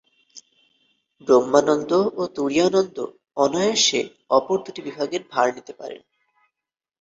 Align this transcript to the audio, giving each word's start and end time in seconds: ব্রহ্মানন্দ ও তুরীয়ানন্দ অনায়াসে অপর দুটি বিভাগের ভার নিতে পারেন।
ব্রহ্মানন্দ 1.27 1.91
ও 2.15 2.21
তুরীয়ানন্দ 2.35 2.97
অনায়াসে 3.37 4.01
অপর 4.29 4.57
দুটি 4.65 4.81
বিভাগের 4.81 5.21
ভার 5.31 5.47
নিতে 5.55 5.73
পারেন। 5.73 6.01